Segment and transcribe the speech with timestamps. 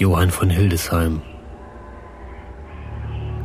[0.00, 1.20] Johann von Hildesheim.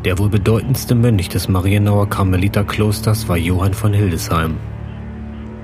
[0.06, 4.56] Der wohl bedeutendste Mönch des Marienauer Karmeliterklosters war Johann von Hildesheim.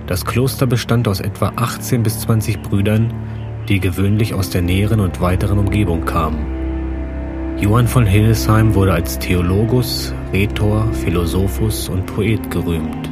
[0.07, 3.13] Das Kloster bestand aus etwa 18 bis 20 Brüdern,
[3.69, 7.55] die gewöhnlich aus der näheren und weiteren Umgebung kamen.
[7.57, 13.09] Johann von Hildesheim wurde als Theologus, Rhetor, Philosophus und Poet gerühmt.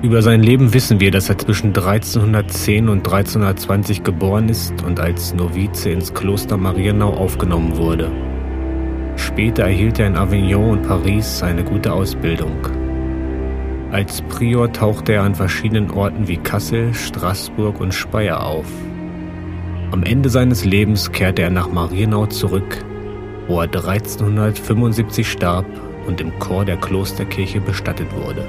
[0.00, 5.34] Über sein Leben wissen wir, dass er zwischen 1310 und 1320 geboren ist und als
[5.34, 8.08] Novize ins Kloster Marienau aufgenommen wurde.
[9.16, 12.58] Später erhielt er in Avignon und Paris eine gute Ausbildung.
[13.90, 18.68] Als Prior tauchte er an verschiedenen Orten wie Kassel, Straßburg und Speyer auf.
[19.90, 22.84] Am Ende seines Lebens kehrte er nach Marienau zurück,
[23.48, 25.66] wo er 1375 starb
[26.06, 28.46] und im Chor der Klosterkirche bestattet wurde.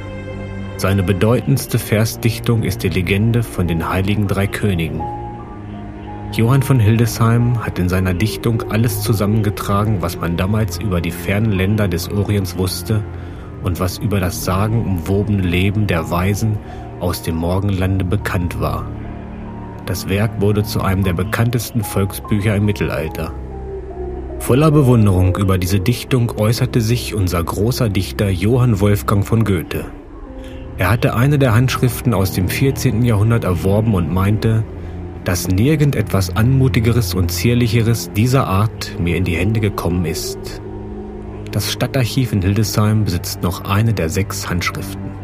[0.80, 5.02] Seine bedeutendste Versdichtung ist die Legende von den heiligen drei Königen.
[6.32, 11.52] Johann von Hildesheim hat in seiner Dichtung alles zusammengetragen, was man damals über die fernen
[11.52, 13.04] Länder des Orients wusste
[13.62, 16.58] und was über das sagenumwobene Leben der Weisen
[17.02, 18.90] aus dem Morgenlande bekannt war.
[19.86, 23.34] Das Werk wurde zu einem der bekanntesten Volksbücher im Mittelalter.
[24.40, 29.84] Voller Bewunderung über diese Dichtung äußerte sich unser großer Dichter Johann Wolfgang von Goethe.
[30.80, 33.04] Er hatte eine der Handschriften aus dem 14.
[33.04, 34.64] Jahrhundert erworben und meinte,
[35.26, 40.62] dass nirgend etwas Anmutigeres und Zierlicheres dieser Art mir in die Hände gekommen ist.
[41.52, 45.19] Das Stadtarchiv in Hildesheim besitzt noch eine der sechs Handschriften.